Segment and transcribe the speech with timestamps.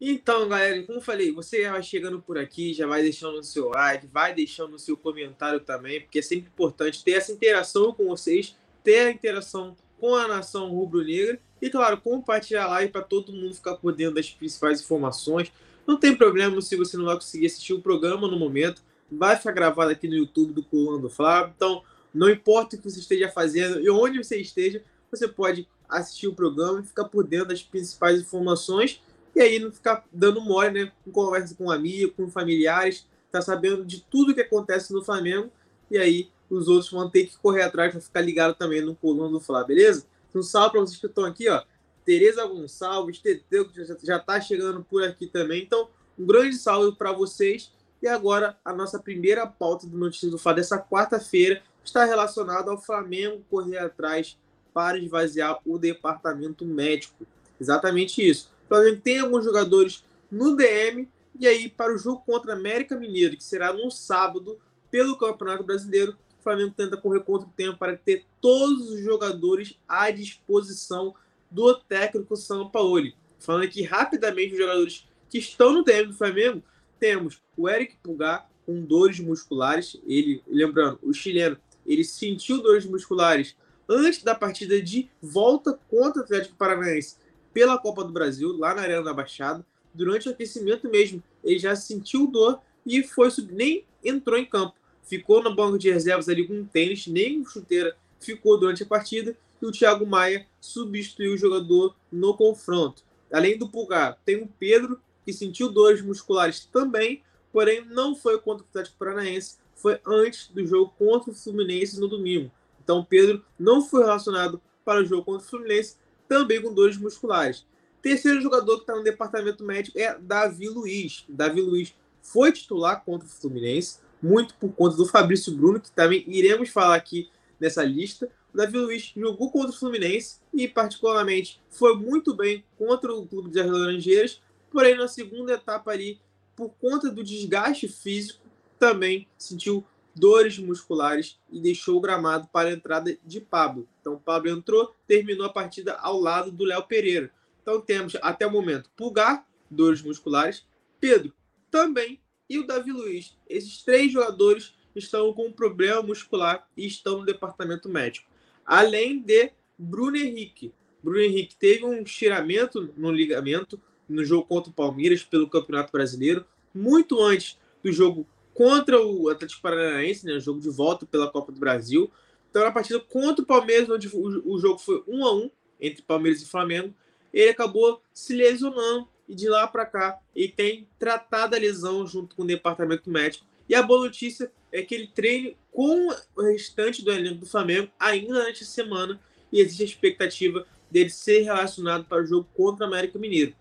[0.00, 3.68] Então, galera, como eu falei, você vai chegando por aqui, já vai deixando o seu
[3.68, 8.06] like, vai deixando o seu comentário também, porque é sempre importante ter essa interação com
[8.06, 13.30] vocês, ter a interação com a nação rubro-negra e, claro, compartilhar a live para todo
[13.30, 15.52] mundo ficar por dentro das principais informações.
[15.86, 18.82] Não tem problema se você não vai conseguir assistir o programa no momento,
[19.12, 21.52] vai ficar gravado aqui no YouTube do Colando do Flávio.
[21.54, 21.82] Então,
[22.14, 26.34] não importa o que você esteja fazendo e onde você esteja, você pode assistir o
[26.34, 29.02] programa e ficar por dentro das principais informações
[29.34, 30.92] e aí não ficar dando mole, né?
[31.12, 35.50] Conversa com amigos, com familiares, tá sabendo de tudo que acontece no Flamengo
[35.90, 39.30] e aí os outros vão ter que correr atrás para ficar ligado também no coluna
[39.30, 40.04] do Flá, beleza?
[40.34, 41.62] Um salve para vocês que estão aqui, ó.
[42.04, 45.62] Tereza Gonçalves, Teteu, que já está chegando por aqui também.
[45.62, 47.72] Então, um grande salve para vocês.
[48.02, 52.80] E agora, a nossa primeira pauta do Notícias do Flá dessa quarta-feira está relacionada ao
[52.80, 54.38] Flamengo correr atrás
[54.72, 57.26] para esvaziar o departamento médico.
[57.60, 58.50] Exatamente isso.
[58.70, 63.42] Flamengo tem alguns jogadores no DM e aí para o jogo contra América Mineiro, que
[63.42, 64.60] será no sábado
[64.92, 69.76] pelo Campeonato Brasileiro, o Flamengo tenta correr contra o tempo para ter todos os jogadores
[69.88, 71.14] à disposição
[71.50, 73.12] do técnico São Paulo.
[73.40, 76.62] Falando aqui rapidamente os jogadores que estão no DM do Flamengo,
[76.98, 80.00] temos o Eric Pulgar com dores musculares.
[80.06, 83.56] Ele, lembrando, o chileno, ele sentiu dores musculares
[83.88, 87.16] antes da partida de volta contra o Atlético Paranaense
[87.52, 89.64] pela Copa do Brasil, lá na Arena da Baixada.
[89.92, 94.74] Durante o aquecimento mesmo, ele já sentiu dor e foi nem entrou em campo.
[95.02, 99.36] Ficou no banco de reservas ali com um tênis, nem chuteira ficou durante a partida.
[99.60, 103.02] E o Thiago Maia substituiu o jogador no confronto.
[103.32, 108.64] Além do Pulgar, tem o Pedro, que sentiu dores musculares também, porém não foi contra
[108.64, 112.50] o Atlético Paranaense, foi antes do jogo contra o Fluminense no domingo.
[112.82, 115.96] Então, Pedro não foi relacionado para o jogo contra o Fluminense,
[116.30, 117.66] também com dores musculares.
[118.00, 121.24] Terceiro jogador que está no departamento médico é Davi Luiz.
[121.28, 126.24] Davi Luiz foi titular contra o Fluminense, muito por conta do Fabrício Bruno, que também
[126.28, 127.28] iremos falar aqui
[127.58, 128.30] nessa lista.
[128.54, 133.50] O Davi Luiz jogou contra o Fluminense e, particularmente, foi muito bem contra o Clube
[133.50, 134.40] das Laranjeiras,
[134.70, 136.20] porém, na segunda etapa ali,
[136.54, 138.38] por conta do desgaste físico,
[138.78, 139.84] também sentiu
[140.20, 143.88] dores musculares e deixou o gramado para a entrada de Pablo.
[144.00, 147.32] Então, Pablo entrou, terminou a partida ao lado do Léo Pereira.
[147.62, 150.66] Então, temos até o momento Pulgar, dores musculares,
[151.00, 151.32] Pedro
[151.70, 153.36] também e o Davi Luiz.
[153.48, 158.28] Esses três jogadores estão com um problema muscular e estão no departamento médico.
[158.66, 160.74] Além de Bruno Henrique.
[161.02, 166.44] Bruno Henrique teve um estiramento no ligamento no jogo contra o Palmeiras pelo Campeonato Brasileiro,
[166.74, 168.26] muito antes do jogo
[168.60, 172.10] contra o Atlético Paranaense, né, jogo de volta pela Copa do Brasil.
[172.50, 175.50] Então, na partida contra o Palmeiras, onde o, jogo foi 1 a 1
[175.80, 176.94] entre Palmeiras e Flamengo,
[177.32, 182.36] ele acabou se lesionando e de lá para cá ele tem tratado a lesão junto
[182.36, 183.46] com o departamento médico.
[183.66, 187.90] E a boa notícia é que ele treine com o restante do elenco do Flamengo
[187.98, 189.18] ainda nesta semana
[189.50, 193.54] e existe a expectativa dele ser relacionado para o jogo contra o América Mineiro.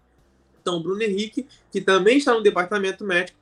[0.61, 3.38] Então, Bruno Henrique, que também está no departamento médico,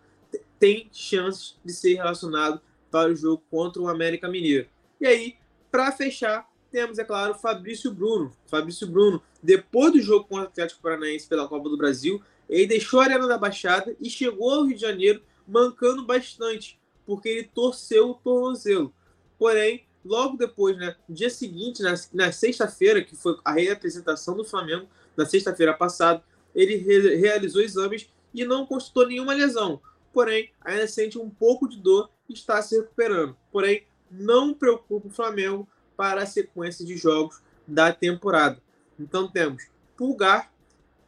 [0.59, 4.67] tem chances de ser relacionado para o jogo contra o América Mineiro.
[4.99, 5.35] E aí,
[5.71, 8.31] para fechar, temos, é claro, Fabrício Bruno.
[8.47, 12.99] Fabrício Bruno, depois do jogo contra o Atlético Paranaense pela Copa do Brasil, ele deixou
[12.99, 18.11] a Arena da Baixada e chegou ao Rio de Janeiro mancando bastante, porque ele torceu
[18.11, 18.93] o tornozelo.
[19.37, 24.43] Porém, logo depois, né, no dia seguinte, na, na sexta-feira, que foi a reapresentação do
[24.43, 29.81] Flamengo, na sexta-feira passada, ele re realizou exames e não constatou nenhuma lesão
[30.17, 33.37] porém ainda sente um pouco de dor e está se recuperando.
[33.51, 38.59] Porém, não preocupa o Flamengo para a sequência de jogos da temporada.
[38.99, 40.51] Então temos Pulgar,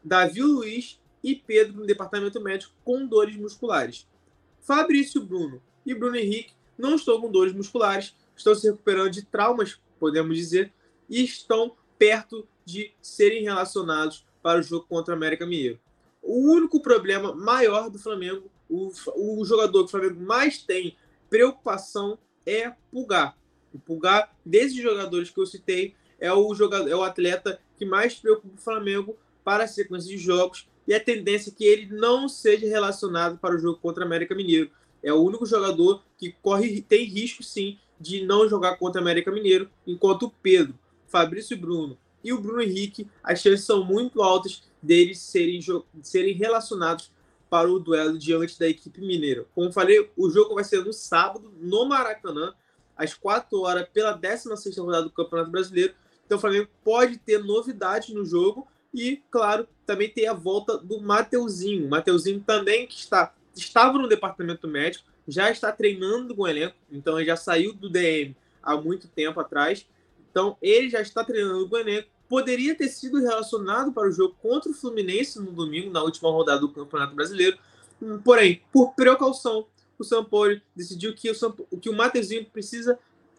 [0.04, 4.08] Davi Luiz e Pedro no departamento médico com dores musculares.
[4.62, 9.80] Fabrício Bruno e Bruno Henrique não estão com dores musculares, estão se recuperando de traumas,
[10.00, 10.72] podemos dizer,
[11.10, 15.80] e estão perto de serem relacionados para o jogo contra o América Mineiro.
[16.22, 20.96] O único problema maior do Flamengo o, o jogador que o Flamengo mais tem
[21.30, 23.38] preocupação é Pulgar.
[23.74, 28.16] O Pulgar, desses jogadores que eu citei, é o jogador, é o atleta que mais
[28.16, 32.28] preocupa o Flamengo para a sequência de jogos e a tendência é que ele não
[32.28, 34.72] seja relacionado para o jogo contra o América Mineiro.
[35.02, 39.32] É o único jogador que corre tem risco sim de não jogar contra o América
[39.32, 40.74] Mineiro, enquanto o Pedro,
[41.08, 45.60] Fabrício Bruno e o Bruno Henrique, as chances são muito altas deles serem,
[46.02, 47.12] serem relacionados
[47.50, 49.46] para o duelo diante da equipe mineira.
[49.56, 52.54] Como falei, o jogo vai ser no sábado, no Maracanã,
[52.96, 55.94] às 4 horas, pela 16 rodada do Campeonato Brasileiro.
[56.26, 61.00] Então o Flamengo pode ter novidades no jogo, E, claro, também tem a volta do
[61.00, 61.88] Mateuzinho.
[61.88, 67.18] Mateuzinho também que está, estava no departamento médico, já está treinando com o elenco, então
[67.18, 69.86] ele já saiu do DM há muito tempo atrás.
[70.32, 72.10] Então ele já está treinando com o elenco.
[72.30, 76.62] Poderia ter sido relacionado para o jogo contra o Fluminense no domingo, na última rodada
[76.62, 77.58] do Campeonato Brasileiro.
[78.24, 79.66] Porém, por precaução,
[79.98, 82.98] o Paulo decidiu que o, São, que o Mateuzinho precisa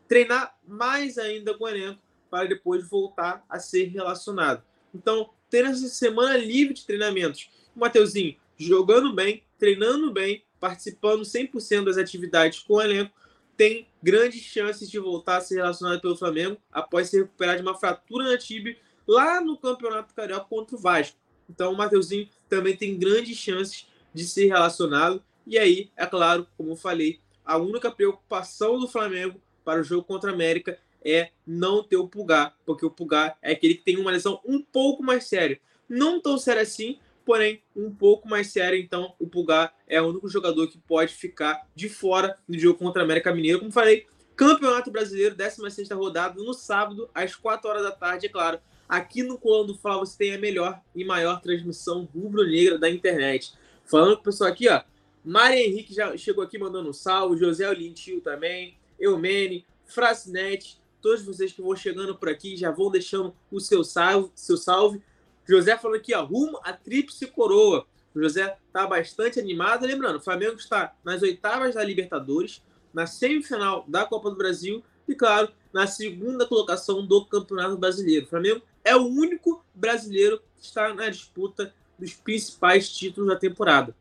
[0.08, 4.62] treinar mais ainda com o elenco para depois voltar a ser relacionado.
[4.94, 11.84] Então, ter essa semana livre de treinamentos, o Mateuzinho jogando bem, treinando bem, participando 100%
[11.84, 13.12] das atividades com o elenco,
[13.60, 17.74] tem grandes chances de voltar a ser relacionado pelo Flamengo após se recuperar de uma
[17.74, 18.74] fratura na tibia
[19.06, 21.18] lá no Campeonato Carioca contra o Vasco.
[21.46, 25.22] Então, o Mateuzinho também tem grandes chances de ser relacionado.
[25.46, 30.04] E aí, é claro, como eu falei, a única preocupação do Flamengo para o jogo
[30.04, 33.98] contra a América é não ter o Pulgar, porque o Pulgar é aquele que tem
[33.98, 35.60] uma lesão um pouco mais séria.
[35.86, 38.78] Não tão séria assim, porém um pouco mais séria.
[38.78, 43.02] Então, o Pulgar é o único jogador que pode ficar de fora do jogo contra
[43.02, 43.58] a América Mineiro.
[43.58, 44.06] Como falei,
[44.36, 48.58] Campeonato Brasileiro, 16 rodada, no sábado, às 4 horas da tarde, é claro.
[48.88, 53.52] Aqui no Colão do Fla você tem a melhor e maior transmissão rubro-negra da internet.
[53.84, 54.82] Falando com o pessoal aqui, ó.
[55.24, 61.52] Mari Henrique já chegou aqui mandando um salve, José Olintil também, Eumene, Frasnet, todos vocês
[61.52, 65.02] que vão chegando por aqui já vão deixando o seu salve, seu salve.
[65.50, 66.28] José falando aqui, ó,
[66.62, 67.84] a tríplice coroa.
[68.14, 69.84] O José está bastante animado.
[69.84, 72.62] Lembrando, o Flamengo está nas oitavas da Libertadores,
[72.94, 78.26] na semifinal da Copa do Brasil e, claro, na segunda colocação do Campeonato Brasileiro.
[78.26, 83.94] O Flamengo é o único brasileiro que está na disputa dos principais títulos da temporada.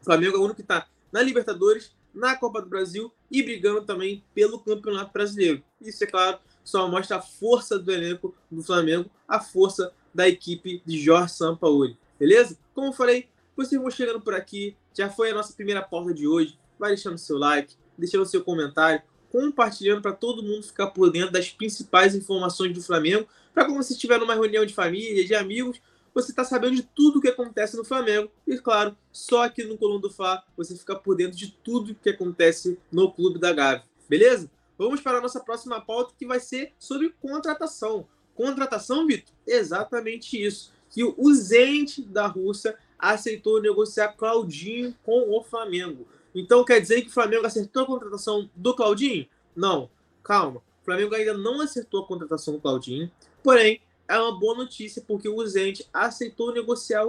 [0.00, 3.82] O Flamengo é o único que está na Libertadores, na Copa do Brasil e brigando
[3.82, 5.62] também pelo Campeonato Brasileiro.
[5.80, 10.82] Isso, é claro, só mostra a força do elenco do Flamengo, a força da equipe
[10.84, 11.96] de Jorge Sampaoli.
[12.18, 12.58] Beleza?
[12.74, 14.76] Como falei, vocês vão chegando por aqui.
[14.94, 16.58] Já foi a nossa primeira porta de hoje.
[16.78, 21.50] Vai deixando seu like, deixando seu comentário, compartilhando para todo mundo ficar por dentro das
[21.50, 23.26] principais informações do Flamengo.
[23.54, 25.80] Para quando você estiver numa reunião de família, de amigos,
[26.14, 28.30] você está sabendo de tudo o que acontece no Flamengo.
[28.46, 32.10] E, claro, só aqui no Coluna do Fla você fica por dentro de tudo que
[32.10, 33.84] acontece no Clube da Gávea.
[34.08, 34.50] Beleza?
[34.78, 38.06] Vamos para a nossa próxima pauta, que vai ser sobre contratação.
[38.34, 39.34] Contratação, Vitor?
[39.46, 40.72] Exatamente isso.
[40.90, 46.06] Que o Zenit da Rússia aceitou negociar Claudinho com o Flamengo.
[46.34, 49.26] Então quer dizer que o Flamengo acertou a contratação do Claudinho?
[49.54, 49.90] Não,
[50.22, 50.60] calma.
[50.80, 53.10] O Flamengo ainda não acertou a contratação do Claudinho,
[53.42, 57.06] porém é uma boa notícia porque o Zenit aceitou negociar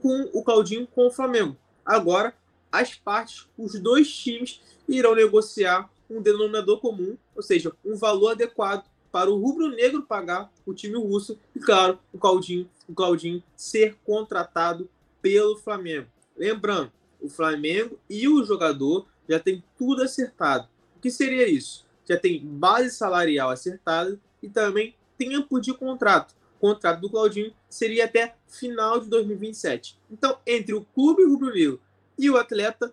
[0.00, 1.56] com o Claudinho com o Flamengo.
[1.84, 2.34] Agora,
[2.70, 8.84] as partes, os dois times irão negociar um denominador comum, ou seja, um valor adequado
[9.14, 14.90] para o rubro-negro pagar o time russo e, claro, o Claudinho, o Claudinho ser contratado
[15.22, 16.08] pelo Flamengo.
[16.36, 16.90] Lembrando,
[17.20, 20.68] o Flamengo e o jogador já tem tudo acertado.
[20.96, 21.86] O que seria isso?
[22.04, 28.34] Já tem base salarial acertada e também tempo de contrato contrato do Claudinho seria até
[28.48, 29.96] final de 2027.
[30.10, 31.80] Então, entre o clube rubro-negro
[32.18, 32.92] e o atleta,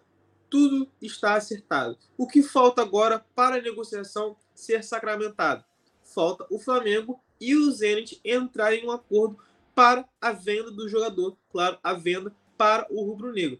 [0.51, 1.97] tudo está acertado.
[2.15, 5.63] O que falta agora para a negociação ser sacramentado?
[6.13, 9.37] Falta o Flamengo e o Zenit entrarem em um acordo
[9.73, 13.59] para a venda do jogador, claro, a venda para o rubro-negro.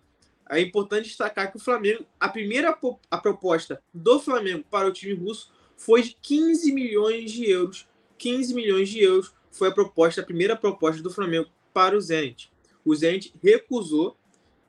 [0.49, 2.77] É importante destacar que o Flamengo, a primeira
[3.09, 7.87] a proposta do Flamengo para o time russo foi de 15 milhões de euros.
[8.17, 12.51] 15 milhões de euros foi a proposta, a primeira proposta do Flamengo para o Zenit.
[12.83, 14.17] O Zenit recusou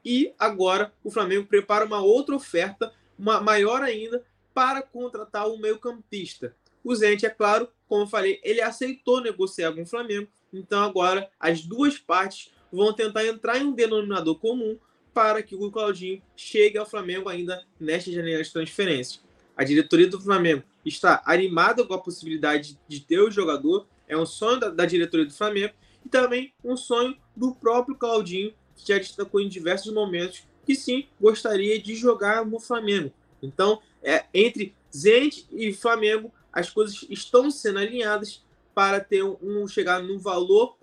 [0.05, 4.25] e agora o Flamengo prepara uma outra oferta, uma maior ainda,
[4.55, 6.55] para contratar um meio-campista.
[6.85, 11.29] O Zenit, é claro, como eu falei, ele aceitou negociar com o Flamengo, então agora
[11.39, 14.79] as duas partes vão tentar entrar em um denominador comum
[15.13, 19.21] para que o Claudinho chegue ao Flamengo ainda nesta janela de transferência.
[19.57, 24.27] A diretoria do Flamengo está animada com a possibilidade de ter o jogador, é um
[24.27, 25.75] sonho da, da diretoria do Flamengo
[26.05, 31.07] e também um sonho do próprio Claudinho, que já destacou em diversos momentos que sim
[31.21, 33.13] gostaria de jogar no Flamengo.
[33.43, 38.45] Então, é, entre Zenit e Flamengo, as coisas estão sendo alinhadas
[38.75, 40.77] para ter um, chegar num valor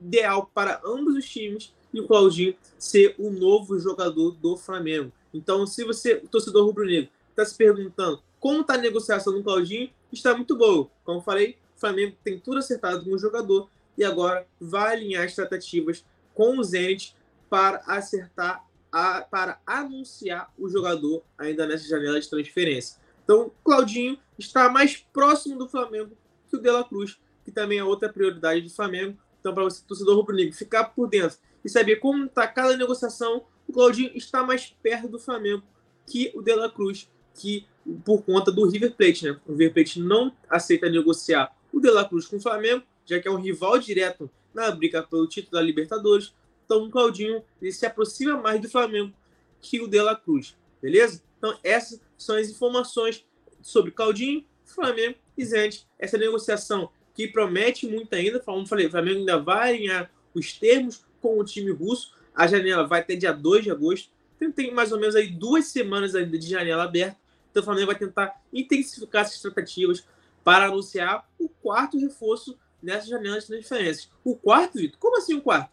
[0.00, 5.12] ideal para ambos os times e o Claudinho ser o novo jogador do Flamengo.
[5.32, 10.34] Então, se você, torcedor rubro-negro, está se perguntando como está a negociação do Claudinho, está
[10.34, 10.90] muito boa.
[11.04, 16.04] Como falei, Flamengo tem tudo acertado com o jogador e agora vai alinhar as tratativas
[16.34, 17.16] com o Zenit
[17.48, 23.00] para acertar, a, para anunciar o jogador ainda nessa janela de transferência.
[23.24, 26.16] Então, Claudinho está mais próximo do Flamengo
[26.48, 29.16] que o De La Cruz, que também é outra prioridade do Flamengo.
[29.40, 33.72] Então, para você, torcedor rubro-negro, ficar por dentro e saber como está cada negociação, o
[33.72, 35.62] Claudinho está mais perto do Flamengo
[36.06, 37.66] que o De La Cruz, que
[38.04, 39.40] por conta do River Plate, né?
[39.46, 43.26] O River Plate não aceita negociar o De La Cruz com o Flamengo, já que
[43.26, 46.34] é um rival direto na briga pelo título da Libertadores.
[46.64, 49.12] Então, o Claudinho ele se aproxima mais do Flamengo
[49.60, 51.22] que o De La Cruz, beleza?
[51.38, 53.24] Então, essas são as informações
[53.62, 55.86] sobre Claudinho, Flamengo e Zente.
[55.98, 61.04] Essa negociação que promete muito ainda, como falei, o Flamengo ainda vai alinhar os termos
[61.20, 62.14] com o time russo.
[62.34, 64.10] A janela vai até dia 2 de agosto.
[64.36, 67.16] Então, tem mais ou menos aí duas semanas ainda de janela aberta.
[67.50, 70.04] Então, o Flamengo vai tentar intensificar essas tratativas
[70.42, 74.10] para anunciar o quarto reforço nessa janela de transferências.
[74.24, 74.98] O quarto, Vitor?
[74.98, 75.70] Como assim o quarto?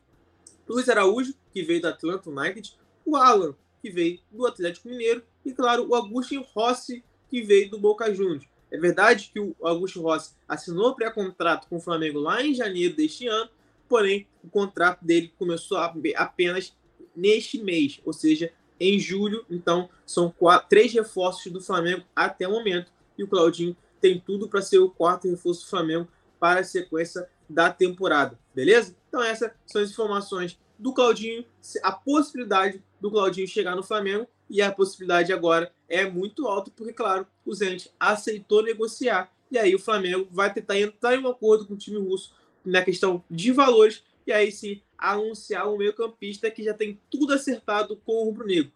[0.68, 5.52] Luiz Araújo, que veio do Atlanta United, o Alan, que veio do Atlético Mineiro, e,
[5.52, 8.48] claro, o Agustin Rossi, que veio do Boca Juniors.
[8.72, 13.28] É verdade que o Augusto Rossi assinou pré-contrato com o Flamengo lá em janeiro deste
[13.28, 13.50] ano,
[13.88, 15.78] porém o contrato dele começou
[16.16, 16.76] apenas
[17.16, 19.46] neste mês, ou seja, em julho.
[19.50, 24.48] Então são quatro, três reforços do Flamengo até o momento e o Claudinho tem tudo
[24.48, 26.08] para ser o quarto reforço do Flamengo
[26.40, 28.96] para a sequência da temporada, beleza?
[29.08, 31.44] Então essas são as informações do Claudinho,
[31.84, 36.94] a possibilidade do Claudinho chegar no Flamengo e a possibilidade agora é muito alta, porque,
[36.94, 39.32] claro, o Zenit aceitou negociar.
[39.52, 42.82] E aí o Flamengo vai tentar entrar em um acordo com o time russo na
[42.82, 48.14] questão de valores e aí sim anunciar o meio-campista que já tem tudo acertado com
[48.14, 48.72] o Rubro Negro.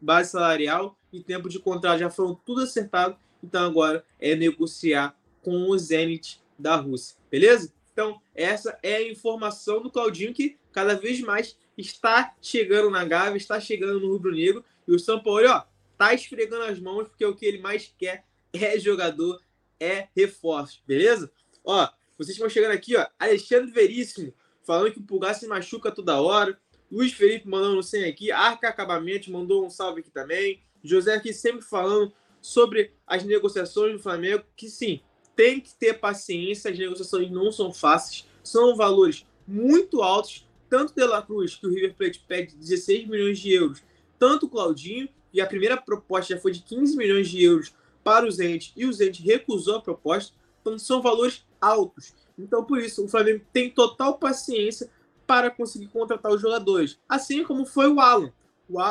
[0.00, 5.70] Base salarial e tempo de contrato já foram tudo acertado, então agora é negociar com
[5.70, 7.72] o Zenit da Rússia, beleza?
[7.92, 13.36] Então, essa é a informação do Claudinho que cada vez mais está chegando na Gávea,
[13.36, 15.64] está chegando no Rubro Negro e o São Paulo, ó,
[15.96, 19.40] tá esfregando as mãos, porque o que ele mais quer é jogador,
[19.78, 21.30] é reforço, beleza?
[21.64, 26.20] Ó, vocês estão chegando aqui, ó, Alexandre Veríssimo, falando que o Pulgar se machuca toda
[26.20, 26.58] hora.
[26.90, 28.32] Luiz Felipe mandando um 100 aqui.
[28.32, 30.60] Arca Acabamento mandou um salve aqui também.
[30.82, 35.00] José aqui sempre falando sobre as negociações do Flamengo, que sim,
[35.36, 41.04] tem que ter paciência, as negociações não são fáceis, são valores muito altos, tanto De
[41.04, 43.82] La Cruz, que o River Plate pede 16 milhões de euros,
[44.18, 48.26] tanto o Claudinho, e a primeira proposta já foi de 15 milhões de euros para
[48.26, 52.14] o Zente, e o Zente recusou a proposta, então são valores altos.
[52.38, 54.90] Então, por isso, o Flamengo tem total paciência
[55.26, 56.98] para conseguir contratar os jogadores.
[57.08, 58.32] Assim como foi o Alan.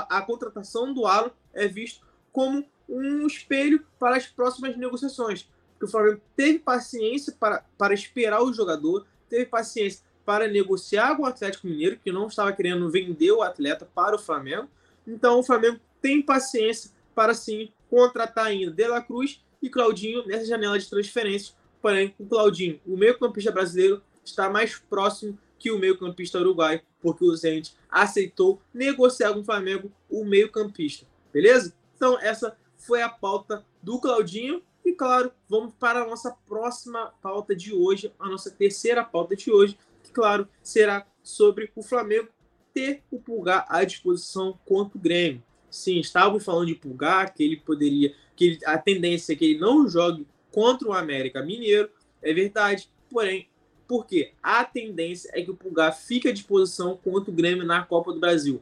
[0.10, 5.48] A contratação do Alan é visto como um espelho para as próximas negociações.
[5.72, 11.24] Porque o Flamengo teve paciência para, para esperar o jogador, teve paciência para negociar com
[11.24, 14.70] o Atlético Mineiro, que não estava querendo vender o atleta para o Flamengo.
[15.08, 20.46] Então o Flamengo tem paciência para sim contratar ainda De La Cruz e Claudinho nessa
[20.46, 21.56] janela de transferência.
[21.82, 27.36] Porém, o Claudinho, o meio-campista brasileiro, está mais próximo que o meio-campista uruguai, porque o
[27.36, 31.08] Zente aceitou negociar com o Flamengo o meio-campista.
[31.34, 31.74] Beleza?
[31.96, 34.62] Então, essa foi a pauta do Claudinho.
[34.86, 39.52] E claro, vamos para a nossa próxima pauta de hoje, a nossa terceira pauta de
[39.52, 39.78] hoje,
[40.10, 42.30] claro, será sobre o Flamengo
[42.74, 45.44] ter o Pulgar à disposição contra o Grêmio.
[45.70, 49.60] Sim, estávamos falando de Pulgar, que ele poderia, que ele, a tendência é que ele
[49.60, 51.90] não jogue contra o América Mineiro,
[52.22, 52.90] é verdade.
[53.10, 53.48] Porém,
[53.88, 54.34] por quê?
[54.42, 58.20] A tendência é que o Pulgar fique à disposição contra o Grêmio na Copa do
[58.20, 58.62] Brasil.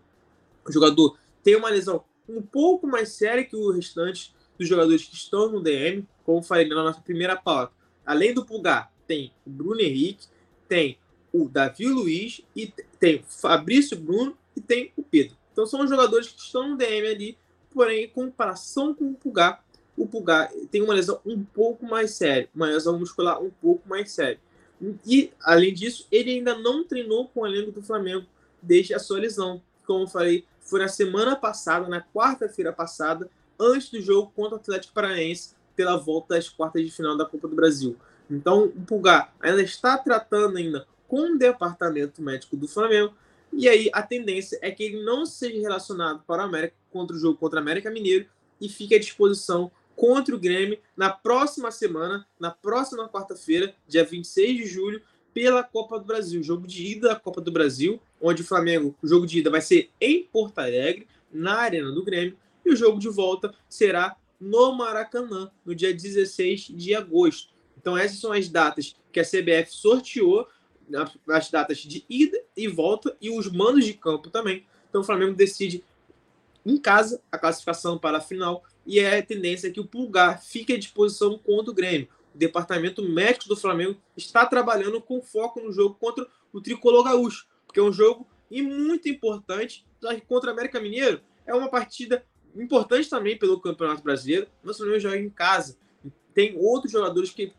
[0.66, 5.16] O jogador tem uma lesão um pouco mais séria que o restante dos jogadores que
[5.16, 7.74] estão no DM, como falei na nossa primeira pauta.
[8.06, 10.27] Além do Pulgar, tem o Bruno Henrique,
[10.68, 10.98] tem
[11.44, 15.36] o Davi Luiz, e tem Fabrício Bruno e tem o Pedro.
[15.51, 17.38] Então são jogadores que estão no DM ali,
[17.74, 19.63] porém, em comparação com o Pulgar,
[19.98, 24.12] o Pulgar tem uma lesão um pouco mais séria, uma lesão muscular um pouco mais
[24.12, 24.39] séria.
[25.06, 28.27] E, além disso, ele ainda não treinou com o elenco do Flamengo
[28.62, 29.60] desde a sua lesão.
[29.88, 33.27] Como eu falei, foi na semana passada, na quarta-feira passada,
[33.60, 37.48] antes do jogo contra o Atlético Paranaense, pela volta às quartas de final da Copa
[37.48, 37.96] do Brasil.
[38.29, 43.14] Então, o Pulgar ainda está tratando ainda com o departamento médico do Flamengo,
[43.52, 47.20] e aí a tendência é que ele não seja relacionado para o América contra o
[47.20, 48.26] jogo contra o América Mineiro
[48.60, 54.58] e fique à disposição contra o Grêmio na próxima semana, na próxima quarta-feira, dia 26
[54.58, 55.02] de julho,
[55.34, 56.42] pela Copa do Brasil.
[56.44, 59.62] Jogo de ida da Copa do Brasil, onde o Flamengo, o jogo de ida vai
[59.62, 64.72] ser em Porto Alegre, na Arena do Grêmio, e o jogo de volta será no
[64.74, 67.54] Maracanã, no dia 16 de agosto.
[67.78, 70.48] Então, essas são as datas que a CBF sorteou,
[71.29, 74.65] as datas de ida e volta, e os mandos de campo também.
[74.89, 75.84] Então, o Flamengo decide
[76.65, 80.74] em casa a classificação para a final e é a tendência que o Pulgar fique
[80.74, 82.08] à disposição contra o Grêmio.
[82.34, 87.48] O departamento médico do Flamengo está trabalhando com foco no jogo contra o tricolor gaúcho,
[87.65, 89.86] porque é um jogo e muito importante,
[90.27, 92.25] contra o América Mineiro é uma partida
[92.56, 95.77] importante também pelo Campeonato Brasileiro, mas o Flamengo joga em casa.
[96.38, 97.51] Tem outros jogadores que,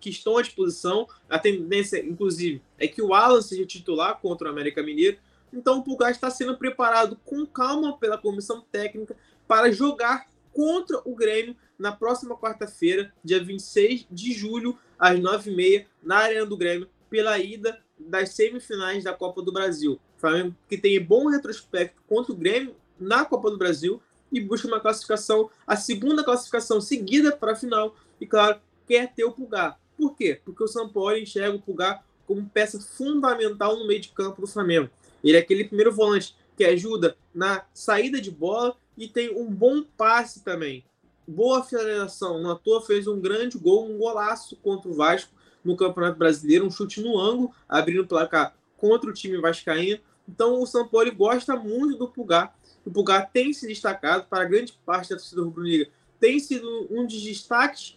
[0.00, 1.06] que estão à disposição.
[1.30, 5.18] A tendência, inclusive, é que o Alan seja titular contra o América Mineiro.
[5.52, 11.14] Então o Pulgar está sendo preparado com calma pela comissão técnica para jogar contra o
[11.14, 17.38] Grêmio na próxima quarta-feira, dia 26 de julho, às 9h30, na Arena do Grêmio, pela
[17.38, 20.00] ida das semifinais da Copa do Brasil.
[20.16, 24.80] Flamengo que tem bom retrospecto contra o Grêmio na Copa do Brasil e busca uma
[24.80, 29.78] classificação, a segunda classificação seguida para a final, e claro, quer ter o Pulgar.
[29.96, 30.40] Por quê?
[30.44, 34.46] Porque o São Paulo enxerga o Pulgar como peça fundamental no meio de campo do
[34.46, 34.90] Flamengo.
[35.22, 39.82] Ele é aquele primeiro volante que ajuda na saída de bola e tem um bom
[39.96, 40.84] passe também.
[41.26, 42.42] Boa finalização.
[42.42, 45.32] No toa fez um grande gol, um golaço contra o Vasco
[45.64, 50.00] no Campeonato Brasileiro, um chute no ângulo, abrindo o placar contra o time vascaíno.
[50.28, 52.54] Então o Paulo gosta muito do Pulgar.
[52.84, 55.88] O Pulgar tem se destacado para grande parte da torcida rubro-negra.
[56.20, 57.96] Tem sido um dos destaques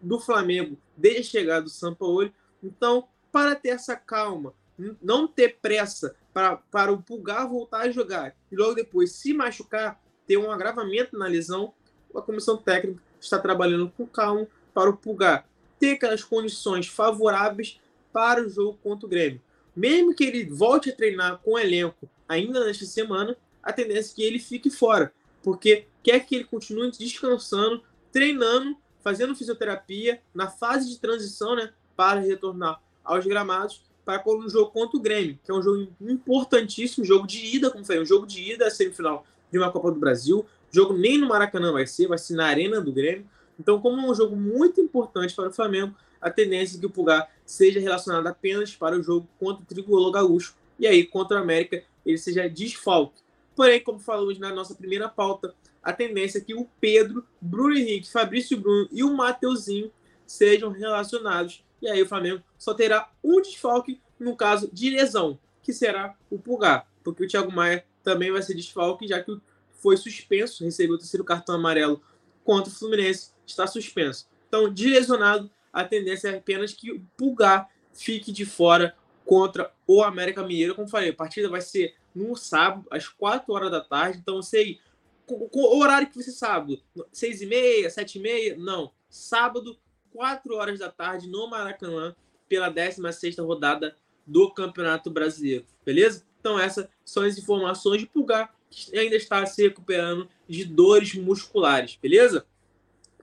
[0.00, 2.32] do Flamengo desde a chegada do São Paulo.
[2.62, 4.54] Então, para ter essa calma,
[5.02, 10.00] não ter pressa para, para o Pulgar voltar a jogar e logo depois se machucar,
[10.26, 11.72] ter um agravamento na lesão,
[12.14, 15.46] a comissão técnica está trabalhando com calma para o Pulgar
[15.78, 17.80] ter aquelas condições favoráveis
[18.12, 19.40] para o jogo contra o Grêmio.
[19.74, 24.14] Mesmo que ele volte a treinar com o elenco ainda nesta semana, a tendência é
[24.14, 28.76] que ele fique fora, porque quer que ele continue descansando, treinando,
[29.06, 34.96] fazendo fisioterapia na fase de transição, né, para retornar aos gramados para o jogo contra
[34.96, 38.42] o Grêmio, que é um jogo importantíssimo, jogo de ida, como foi, um jogo de
[38.42, 40.44] ida semifinal de uma Copa do Brasil.
[40.72, 43.24] Jogo nem no Maracanã vai ser, vai ser na Arena do Grêmio.
[43.60, 46.90] Então, como é um jogo muito importante para o Flamengo, a tendência é que o
[46.90, 51.40] Pulgar seja relacionado apenas para o jogo contra o Tricolor Gaúcho e aí contra o
[51.40, 53.22] América ele seja desfalque.
[53.56, 58.10] Porém, como falamos na nossa primeira pauta, a tendência é que o Pedro, Bruno Henrique,
[58.10, 59.90] Fabrício Bruno e o Mateuzinho
[60.26, 61.64] sejam relacionados.
[61.80, 66.38] E aí o Flamengo só terá um desfalque no caso de lesão, que será o
[66.38, 69.40] Pulgar, porque o Thiago Maia também vai ser desfalque, já que
[69.72, 72.02] foi suspenso, recebeu o terceiro cartão amarelo
[72.44, 74.28] contra o Fluminense, está suspenso.
[74.48, 80.02] Então, de lesionado, a tendência é apenas que o Pulgar fique de fora contra o
[80.02, 80.74] América Mineiro.
[80.74, 84.18] Como falei, a partida vai ser no sábado, às 4 horas da tarde.
[84.18, 84.80] Então, sei
[85.28, 86.80] o horário que você sábado,
[87.12, 88.92] 6 e meia, 7 e meia, não.
[89.08, 89.78] Sábado,
[90.12, 92.14] 4 horas da tarde, no Maracanã,
[92.48, 95.66] pela 16 rodada do Campeonato Brasileiro.
[95.84, 96.24] Beleza?
[96.40, 101.98] Então, essas são as informações de Pulgar, que ainda está se recuperando de dores musculares.
[102.00, 102.46] Beleza?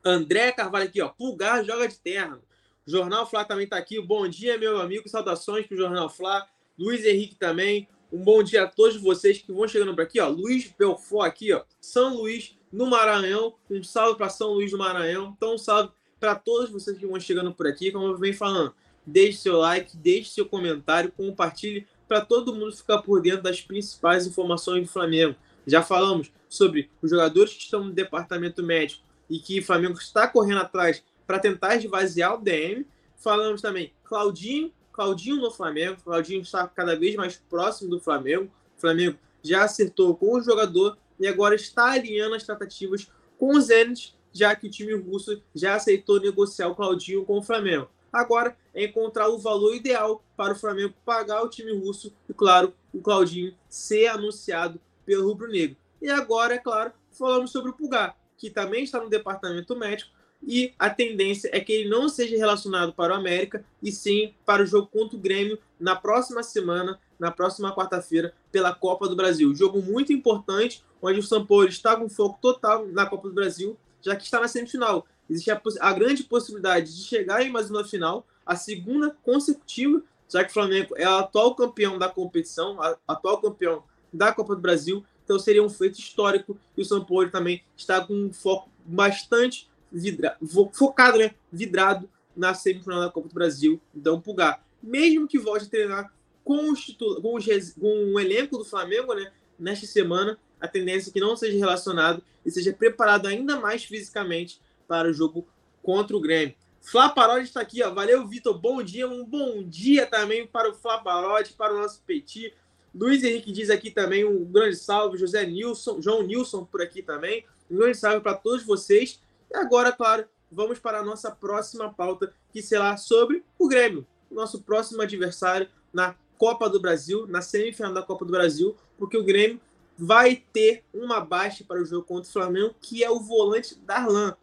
[0.03, 1.07] André Carvalho aqui, ó.
[1.09, 2.41] Pulgar joga de terno.
[2.85, 4.01] Jornal Fla também está aqui.
[4.01, 5.07] Bom dia, meu amigo.
[5.07, 6.45] Saudações para o Jornal Fla.
[6.77, 7.87] Luiz Henrique também.
[8.13, 10.29] Um bom dia a todos vocês que vão chegando por aqui, ó.
[10.29, 11.63] Luiz Belfort aqui, ó.
[11.81, 13.55] São Luís, no Maranhão.
[13.67, 15.33] Um salve para São Luís do Maranhão.
[15.35, 17.91] Então, um salve para todos vocês que vão chegando por aqui.
[17.91, 18.71] Como eu venho falando,
[19.03, 24.27] deixe seu like, deixe seu comentário, compartilhe para todo mundo ficar por dentro das principais
[24.27, 25.35] informações do Flamengo.
[25.65, 30.27] Já falamos sobre os jogadores que estão no departamento médico e que o Flamengo está
[30.27, 32.85] correndo atrás para tentar esvaziar o DM.
[33.17, 35.97] Falamos também Claudinho, Claudinho no Flamengo.
[36.03, 38.49] Claudinho está cada vez mais próximo do Flamengo.
[38.77, 43.61] O Flamengo já acertou com o jogador e agora está alinhando as tratativas com o
[43.61, 47.89] Zenit, já que o time russo já aceitou negociar o Claudinho com o Flamengo.
[48.11, 52.73] Agora é encontrar o valor ideal para o Flamengo pagar o time russo e, claro,
[52.93, 55.77] o Claudinho ser anunciado pelo Rubro Negro.
[56.01, 60.11] E agora, é claro, falamos sobre o Pulgar, que também está no departamento médico,
[60.45, 64.63] e a tendência é que ele não seja relacionado para o América, e sim para
[64.63, 69.55] o jogo contra o Grêmio na próxima semana, na próxima quarta-feira, pela Copa do Brasil.
[69.55, 73.77] Jogo muito importante, onde o São Paulo está com foco total na Copa do Brasil,
[74.01, 75.05] já que está na semifinal.
[75.29, 80.43] Existe a, a grande possibilidade de chegar em mais uma final, a segunda consecutiva, já
[80.43, 84.61] que o Flamengo é o atual campeão da competição, a, atual campeão da Copa do
[84.61, 88.69] Brasil, então seria um feito histórico e o São Paulo também está com um foco
[88.85, 90.37] bastante vidra,
[90.73, 93.79] focado, né, vidrado na semifinal da Copa do Brasil.
[93.95, 96.85] Então, Pulgar, mesmo que volte a treinar com, os
[97.21, 101.37] com, os, com o elenco do Flamengo, né, nesta semana, a tendência é que não
[101.37, 105.47] seja relacionado e seja preparado ainda mais fisicamente para o jogo
[105.81, 106.55] contra o Grêmio.
[106.81, 107.93] Flá Parodi está aqui, ó.
[107.93, 108.57] Valeu, Vitor.
[108.59, 109.07] Bom dia.
[109.07, 112.53] Um bom dia também para o Flá Parodi, para o nosso Petit.
[112.93, 115.17] Luiz Henrique diz aqui também um grande salve.
[115.17, 117.45] José Nilson, João Nilson por aqui também.
[117.71, 119.21] Um grande salve para todos vocês.
[119.53, 124.63] E agora, claro, vamos para a nossa próxima pauta, que será sobre o Grêmio, nosso
[124.63, 129.61] próximo adversário na Copa do Brasil, na semifinal da Copa do Brasil, porque o Grêmio
[129.95, 134.35] vai ter uma baixa para o jogo contra o Flamengo, que é o volante Darlan.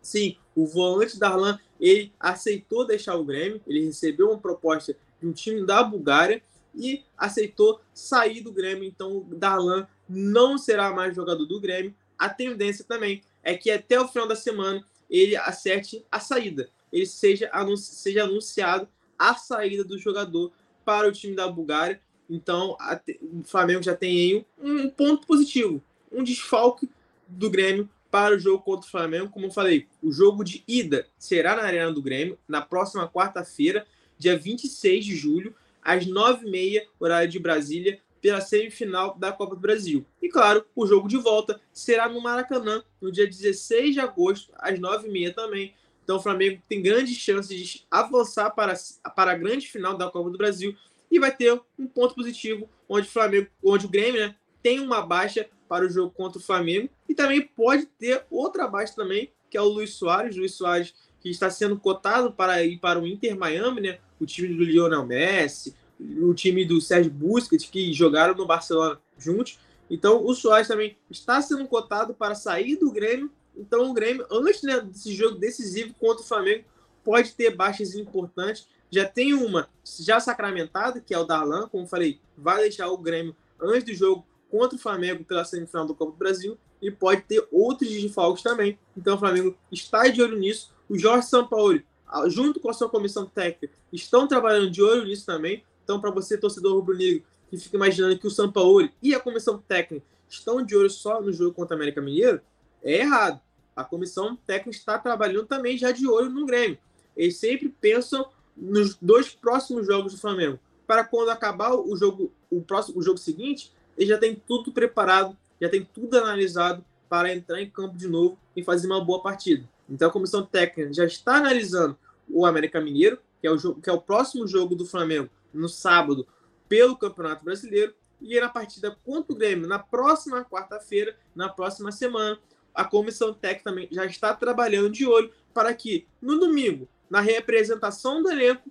[0.00, 5.32] Sim, o volante Darlan, ele aceitou deixar o Grêmio, ele recebeu uma proposta de um
[5.32, 6.42] time da Bulgária
[6.74, 11.94] e aceitou sair do Grêmio, então o Darlan não será mais jogador do Grêmio.
[12.18, 17.06] A tendência também é que até o final da semana ele acerte a saída, ele
[17.06, 20.52] seja, seja anunciado a saída do jogador
[20.84, 22.00] para o time da Bulgária.
[22.28, 22.76] Então,
[23.22, 25.80] o Flamengo já tem um ponto positivo,
[26.10, 26.90] um desfalque
[27.28, 29.30] do Grêmio para o jogo contra o Flamengo.
[29.30, 33.86] Como eu falei, o jogo de ida será na Arena do Grêmio, na próxima quarta-feira,
[34.18, 40.04] dia 26 de julho, às 9h30, horário de Brasília, pela semifinal da Copa do Brasil.
[40.20, 44.80] E claro, o jogo de volta será no Maracanã, no dia 16 de agosto, às
[44.80, 45.74] 9h30 também.
[46.02, 48.74] Então o Flamengo tem grandes chances de avançar para,
[49.14, 50.74] para a grande final da Copa do Brasil
[51.08, 55.02] e vai ter um ponto positivo onde o Flamengo, onde o Grêmio, né, tem uma
[55.02, 59.56] baixa para o jogo contra o Flamengo e também pode ter outra baixa também, que
[59.56, 63.38] é o Luiz Soares, Luiz Soares que está sendo cotado para ir para o Inter
[63.38, 68.46] Miami, né, o time do Lionel Messi, o time do Sérgio Busquets que jogaram no
[68.46, 69.58] Barcelona juntos.
[69.90, 74.62] Então o Soares também está sendo cotado para sair do Grêmio então o Grêmio, antes
[74.62, 76.64] né, desse jogo decisivo contra o Flamengo,
[77.02, 78.68] pode ter baixas importantes.
[78.90, 83.34] Já tem uma já sacramentada, que é o Darlan, como falei, vai deixar o Grêmio
[83.60, 87.46] antes do jogo contra o Flamengo pela semifinal do Copa do Brasil e pode ter
[87.50, 88.78] outros desfalques também.
[88.96, 90.72] Então o Flamengo está de olho nisso.
[90.88, 91.84] O Jorge Sampaoli,
[92.28, 95.64] junto com a sua comissão técnica, estão trabalhando de olho nisso também.
[95.86, 100.04] Então, para você, torcedor rubro-negro, que fica imaginando que o Sampaoli e a comissão técnica
[100.28, 102.40] estão de olho só no jogo contra o América Mineiro,
[102.82, 103.40] é errado
[103.76, 106.78] a comissão técnica está trabalhando também já de olho no Grêmio.
[107.14, 110.58] Eles sempre pensam nos dois próximos jogos do Flamengo.
[110.86, 115.36] Para quando acabar o jogo, o próximo o jogo seguinte, eles já tem tudo preparado,
[115.60, 119.68] já tem tudo analisado para entrar em campo de novo e fazer uma boa partida.
[119.88, 121.96] Então a comissão técnica já está analisando
[122.28, 125.68] o América Mineiro, que é o, jogo, que é o próximo jogo do Flamengo no
[125.68, 126.26] sábado
[126.68, 132.38] pelo Campeonato Brasileiro, e na partida contra o Grêmio na próxima quarta-feira, na próxima semana,
[132.74, 138.22] a comissão técnica também já está trabalhando de olho para que no domingo, na representação
[138.22, 138.70] do elenco,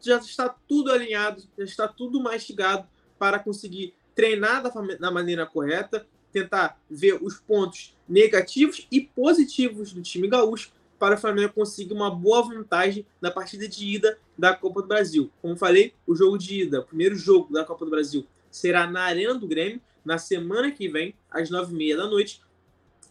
[0.00, 6.06] já está tudo alinhado, já está tudo mastigado para conseguir treinar da, da maneira correta,
[6.32, 12.10] tentar ver os pontos negativos e positivos do time gaúcho para o Flamengo conseguir uma
[12.10, 15.30] boa vantagem na partida de ida da Copa do Brasil.
[15.40, 19.04] Como falei, o jogo de ida, o primeiro jogo da Copa do Brasil, será na
[19.04, 22.42] Arena do Grêmio, na semana que vem, às nove e meia da noite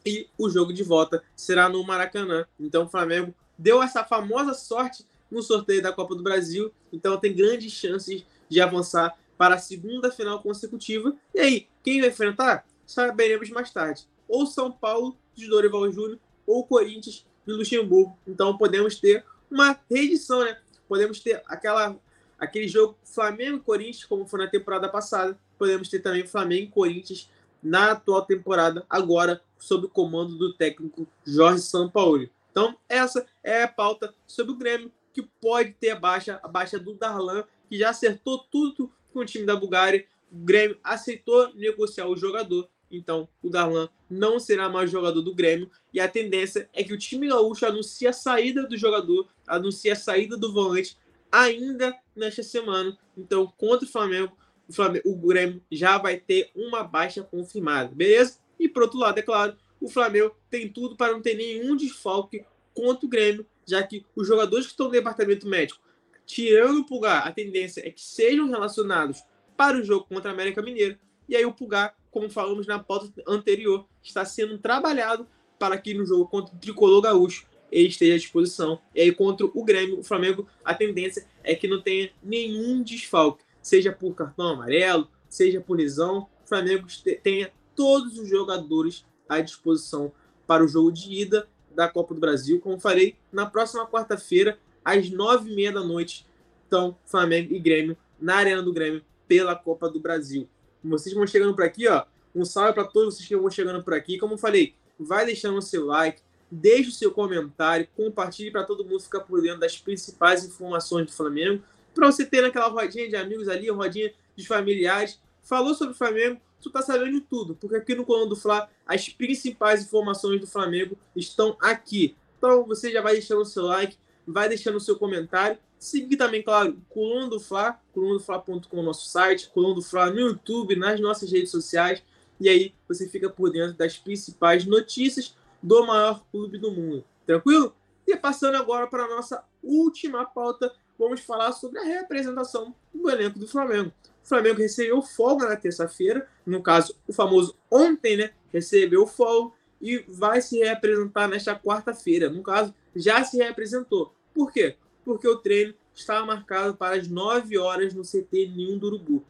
[0.05, 2.45] e o jogo de volta será no Maracanã.
[2.59, 7.35] Então o Flamengo deu essa famosa sorte no sorteio da Copa do Brasil, então tem
[7.35, 11.15] grandes chances de avançar para a segunda final consecutiva.
[11.33, 12.67] E aí, quem vai enfrentar?
[12.85, 14.07] Saberemos mais tarde.
[14.27, 18.17] Ou São Paulo de Dorival Júnior ou Corinthians de Luxemburgo.
[18.27, 20.57] Então podemos ter uma reedição, né?
[20.87, 21.97] Podemos ter aquela
[22.37, 25.37] aquele jogo Flamengo Corinthians como foi na temporada passada.
[25.57, 27.29] Podemos ter também Flamengo e Corinthians
[27.61, 32.31] na atual temporada, agora sob o comando do técnico Jorge Sampaoli.
[32.51, 36.79] Então, essa é a pauta sobre o Grêmio, que pode ter a baixa, a baixa
[36.79, 40.05] do Darlan, que já acertou tudo com o time da Bulgária.
[40.31, 45.69] O Grêmio aceitou negociar o jogador, então o Darlan não será mais jogador do Grêmio.
[45.93, 49.95] E a tendência é que o time gaúcho anuncie a saída do jogador, anuncie a
[49.95, 50.97] saída do volante
[51.31, 52.97] ainda nesta semana.
[53.17, 54.35] Então, contra o Flamengo,
[54.67, 58.39] o, Flamengo, o Grêmio já vai ter uma baixa confirmada, beleza?
[58.59, 62.45] E por outro lado, é claro, o Flamengo tem tudo para não ter nenhum desfalque
[62.73, 65.79] contra o Grêmio, já que os jogadores que estão no departamento médico,
[66.25, 69.23] tirando o Pulgar, a tendência é que sejam relacionados
[69.57, 70.97] para o jogo contra a América Mineiro.
[71.27, 76.05] E aí o Pulgar, como falamos na pauta anterior, está sendo trabalhado para que no
[76.05, 78.79] jogo contra o Tricolor Gaúcho ele esteja à disposição.
[78.95, 83.43] E aí contra o Grêmio, o Flamengo, a tendência é que não tenha nenhum desfalque
[83.61, 86.87] seja por cartão amarelo, seja por lesão, o Flamengo
[87.23, 90.11] tenha todos os jogadores à disposição
[90.47, 92.59] para o jogo de ida da Copa do Brasil.
[92.59, 96.25] Como falei, na próxima quarta-feira, às nove e meia da noite,
[96.67, 100.49] então Flamengo e Grêmio na Arena do Grêmio pela Copa do Brasil.
[100.83, 102.05] Vocês vão chegando por aqui, ó.
[102.35, 104.17] Um salve para todos vocês que vão chegando por aqui.
[104.17, 108.99] Como falei, vai deixando o seu like, deixe o seu comentário, compartilhe para todo mundo
[108.99, 111.63] ficar por dentro das principais informações do Flamengo
[111.93, 115.19] para você ter aquela rodinha de amigos ali, rodinha de familiares.
[115.41, 118.69] Falou sobre o Flamengo, tu tá sabendo de tudo, porque aqui no Coluna do Fla,
[118.85, 122.15] as principais informações do Flamengo estão aqui.
[122.37, 126.43] Então você já vai deixando o seu like, vai deixando o seu comentário Seguir também,
[126.43, 131.49] claro, Coluna do Fla, colunadofla.com, nosso site, Coluna do Fla no YouTube, nas nossas redes
[131.49, 132.03] sociais.
[132.37, 137.05] E aí você fica por dentro das principais notícias do maior clube do mundo.
[137.25, 137.73] Tranquilo?
[138.05, 143.39] E passando agora para a nossa última pauta, vamos falar sobre a representação do elenco
[143.39, 143.93] do Flamengo.
[144.23, 148.31] O Flamengo recebeu folga na terça-feira, no caso, o famoso ontem, né?
[148.51, 152.29] Recebeu folga e vai se representar nesta quarta-feira.
[152.29, 154.13] No caso, já se representou.
[154.33, 154.75] Por quê?
[155.09, 159.25] Porque o treino estava marcado para as 9 horas no CT Ninho do Urubu.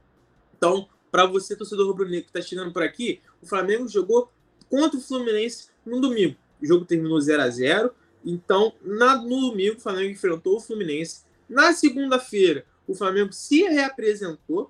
[0.58, 4.30] Então, para você, torcedor rubro-negro que está chegando por aqui, o Flamengo jogou
[4.70, 6.36] contra o Fluminense no domingo.
[6.62, 7.92] O jogo terminou 0 a 0
[8.26, 11.24] Então, na, no domingo, o Flamengo enfrentou o Fluminense.
[11.48, 14.70] Na segunda-feira, o Flamengo se reapresentou,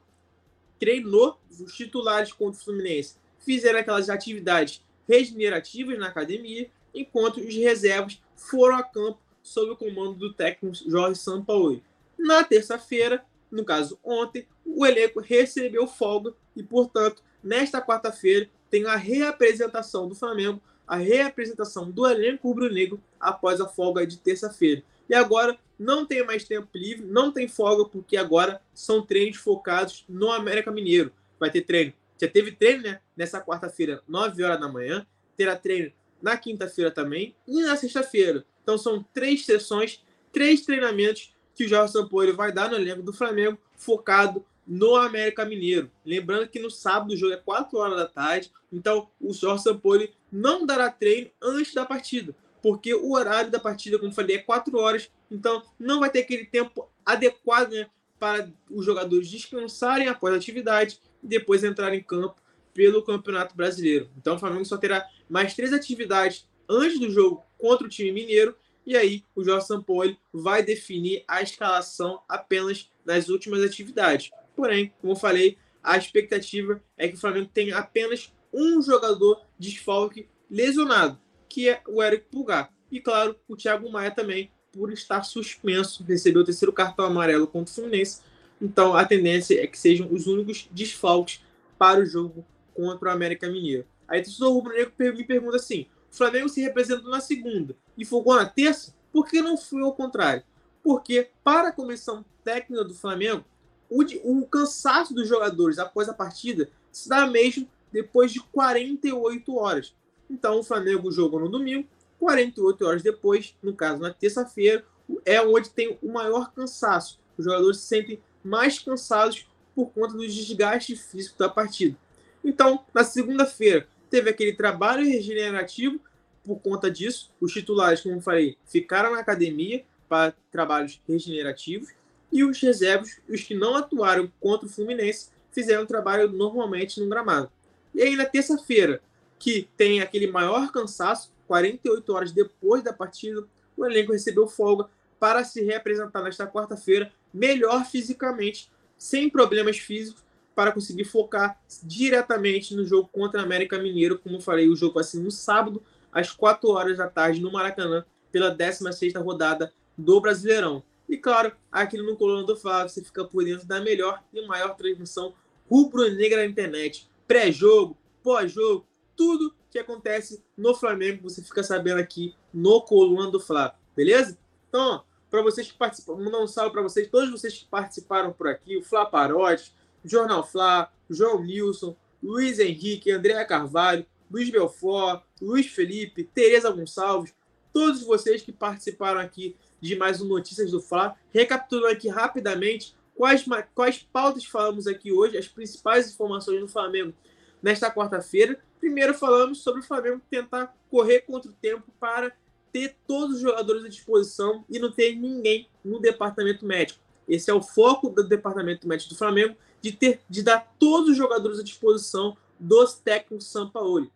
[0.80, 8.22] treinou os titulares contra o Fluminense, fizeram aquelas atividades regenerativas na academia, enquanto os reservas
[8.36, 11.84] foram a campo sob o comando do técnico Jorge Sampaoli.
[12.18, 18.96] Na terça-feira, no caso ontem, o elenco recebeu folga e, portanto, nesta quarta-feira tem a
[18.96, 24.84] reapresentação do Flamengo, a reapresentação do elenco rubro-negro após a folga de terça-feira.
[25.10, 30.06] E agora não tem mais tempo livre, não tem folga, porque agora são treinos focados
[30.08, 31.12] no América Mineiro.
[31.40, 31.94] Vai ter treino.
[32.22, 35.08] Já teve treino né, nessa quarta-feira, 9 horas da manhã.
[35.38, 38.46] Terá treino na quinta-feira também e na sexta-feira.
[38.70, 40.00] Então são três sessões,
[40.32, 45.44] três treinamentos que o Jorge Sampaoli vai dar no elenco do Flamengo, focado no América
[45.44, 45.90] Mineiro.
[46.06, 50.14] Lembrando que no sábado o jogo é 4 horas da tarde, então o Jorge Sampaoli
[50.32, 54.78] não dará treino antes da partida, porque o horário da partida, como falei, é 4
[54.78, 57.88] horas, então não vai ter aquele tempo adequado né,
[58.20, 62.36] para os jogadores descansarem após a atividade e depois entrar em campo
[62.72, 64.12] pelo Campeonato Brasileiro.
[64.16, 68.56] Então o Flamengo só terá mais três atividades antes do jogo contra o time mineiro.
[68.86, 74.30] E aí o Jorge Sampaoli vai definir a escalação apenas nas últimas atividades.
[74.56, 80.28] Porém, como eu falei, a expectativa é que o Flamengo tenha apenas um jogador desfalque
[80.50, 82.74] lesionado, que é o Eric Pulgar.
[82.92, 87.72] E claro, o Thiago Maia também, por estar suspenso, recebeu o terceiro cartão amarelo contra
[87.72, 88.22] o Fluminense.
[88.62, 91.42] Então a tendência é que sejam os únicos desfalques
[91.78, 93.86] para o jogo contra o América Mineiro.
[94.08, 98.46] Aí o rubro-negro me pergunta assim: o Flamengo se representou na segunda e fogou na
[98.46, 100.44] terça, por que não foi ao contrário?
[100.84, 103.44] Porque, para a comissão técnica do Flamengo,
[103.90, 109.96] o, o cansaço dos jogadores após a partida se dá mesmo depois de 48 horas.
[110.30, 111.88] Então, o Flamengo jogou no domingo,
[112.20, 114.86] 48 horas depois, no caso na terça-feira,
[115.26, 117.20] é onde tem o maior cansaço.
[117.38, 121.98] Os jogadores se sentem mais cansados por conta do desgaste físico da partida.
[122.44, 126.00] Então, na segunda-feira, teve aquele trabalho regenerativo
[126.44, 127.32] por conta disso.
[127.40, 131.90] Os titulares, como eu falei, ficaram na academia para trabalhos regenerativos
[132.32, 137.52] e os reservas, os que não atuaram contra o Fluminense, fizeram trabalho normalmente no gramado.
[137.94, 139.02] E aí na terça-feira,
[139.38, 143.44] que tem aquele maior cansaço, 48 horas depois da partida,
[143.76, 144.88] o elenco recebeu folga
[145.20, 150.24] para se reapresentar nesta quarta-feira melhor fisicamente, sem problemas físicos
[150.60, 154.20] para conseguir focar diretamente no jogo contra o América Mineiro.
[154.20, 157.50] Como eu falei, o jogo vai ser no sábado, às 4 horas da tarde, no
[157.50, 160.84] Maracanã, pela 16 rodada do Brasileirão.
[161.08, 164.76] E claro, aqui no Coluna do Flávio, você fica por dentro da melhor e maior
[164.76, 165.34] transmissão
[165.70, 167.10] rubro-negra na internet.
[167.26, 173.78] Pré-jogo, pós-jogo, tudo que acontece no Flamengo, você fica sabendo aqui no Coluna do Flávio,
[173.96, 174.38] beleza?
[174.68, 178.50] Então, para vocês que participam, mandar um salve para vocês, todos vocês que participaram por
[178.50, 185.68] aqui, o Flá Parote, Jornal Flá, João Nilson, Luiz Henrique, André Carvalho, Luiz Belfort, Luiz
[185.68, 187.34] Felipe, Tereza Gonçalves,
[187.74, 191.16] todos vocês que participaram aqui de mais um Notícias do Fla.
[191.32, 197.14] Recapitulando aqui rapidamente quais, quais pautas falamos aqui hoje, as principais informações do Flamengo
[197.62, 198.60] nesta quarta-feira.
[198.80, 202.32] Primeiro falamos sobre o Flamengo tentar correr contra o tempo para
[202.72, 207.00] ter todos os jogadores à disposição e não ter ninguém no departamento médico.
[207.28, 211.18] Esse é o foco do departamento médico do Flamengo de ter de dar todos os
[211.18, 214.12] jogadores à disposição dos técnicos Sampaoli.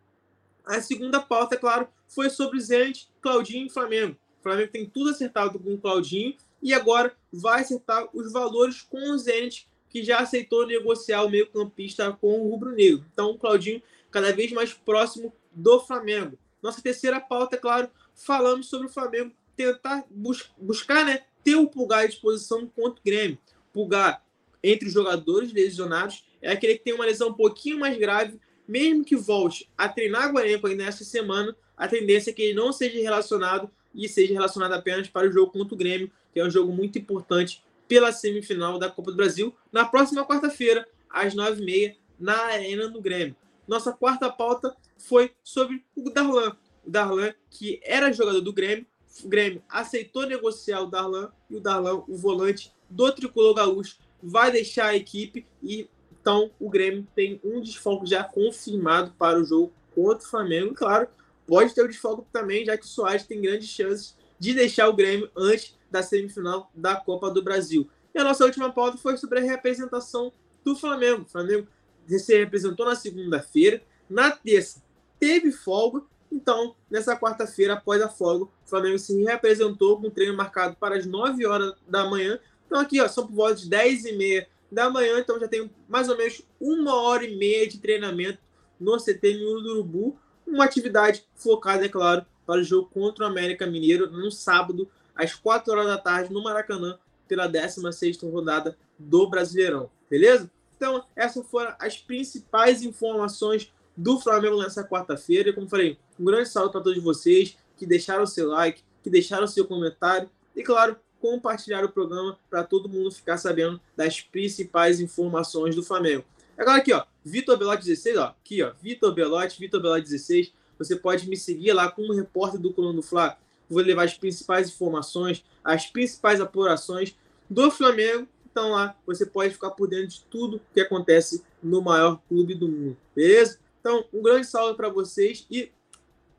[0.65, 4.15] A segunda pauta, é claro, foi sobre Zenit, Claudinho e Flamengo.
[4.39, 9.12] O Flamengo tem tudo acertado com o Claudinho e agora vai acertar os valores com
[9.12, 13.06] o Zenit, que já aceitou negociar o meio-campista com o Rubro Negro.
[13.12, 16.38] Então, o Claudinho cada vez mais próximo do Flamengo.
[16.62, 21.67] Nossa terceira pauta, é claro, falamos sobre o Flamengo tentar bus buscar né, ter o
[21.67, 23.38] Pulgar à disposição contra o Grêmio.
[23.71, 24.23] Pulgar
[24.63, 29.04] entre os jogadores lesionados é aquele que tem uma lesão um pouquinho mais grave, mesmo
[29.04, 32.71] que volte a treinar o elenco ainda nessa semana, a tendência é que ele não
[32.71, 36.49] seja relacionado e seja relacionado apenas para o jogo contra o Grêmio, que é um
[36.49, 42.38] jogo muito importante pela semifinal da Copa do Brasil, na próxima quarta-feira, às 9h30, na
[42.45, 43.36] Arena do Grêmio.
[43.67, 46.56] Nossa quarta pauta foi sobre o Darlan.
[46.86, 48.86] O Darlan, que era jogador do Grêmio,
[49.23, 54.52] o Grêmio aceitou negociar o Darlan e o Darlan, o volante do Tricolor Gaúcho, vai
[54.52, 55.90] deixar a equipe e
[56.22, 60.74] então o Grêmio tem um desfalque já confirmado para o jogo contra o Flamengo.
[60.74, 61.08] Claro,
[61.46, 64.94] pode ter o desfalque também, já que o Soares tem grandes chances de deixar o
[64.94, 67.90] Grêmio antes da semifinal da Copa do Brasil.
[68.16, 70.32] E a nossa última pauta foi sobre a representação
[70.64, 71.24] do Flamengo.
[71.24, 71.68] O Flamengo
[72.08, 74.82] se representou na segunda-feira, na terça
[75.24, 80.36] teve folga, então nessa quarta-feira, após a folga, o Flamengo se representou com um treino
[80.36, 82.38] marcado para as 9 horas da manhã.
[82.74, 85.70] Então aqui, ó, são por volta de 10 e meia da manhã, então já tem
[85.88, 88.40] mais ou menos uma hora e meia de treinamento
[88.80, 93.68] no CT do Urubu, uma atividade focada, é claro, para o jogo contra o América
[93.68, 99.92] Mineiro no sábado, às 4 horas da tarde, no Maracanã, pela 16ª rodada do Brasileirão,
[100.10, 100.50] beleza?
[100.76, 105.54] Então, essas foram as principais informações do Flamengo nessa quarta-feira.
[105.54, 109.68] Como falei, um grande salve para todos vocês que deixaram seu like, que deixaram seu
[109.68, 115.82] comentário e, claro, compartilhar o programa para todo mundo ficar sabendo das principais informações do
[115.82, 116.26] Flamengo.
[116.58, 120.98] Agora aqui, ó, Vitor Belotti 16, ó, aqui, ó, Vitor Belotti, Vitor Belotti 16, você
[120.98, 123.38] pode me seguir lá como repórter do Coluna do Fla.
[123.70, 127.16] Vou levar as principais informações, as principais apurações
[127.50, 128.28] do Flamengo.
[128.52, 132.68] Então lá você pode ficar por dentro de tudo que acontece no maior clube do
[132.68, 133.60] mundo, beleza?
[133.80, 135.72] Então, um grande salve para vocês e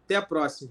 [0.04, 0.70] até a próxima.